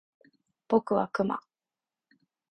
[0.67, 1.41] 僕はクマ